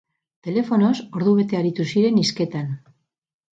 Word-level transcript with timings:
Telefonoz 0.47 0.93
ordubete 1.19 1.59
aritu 1.61 1.87
ziren 1.95 2.19
hizketan. 2.25 2.75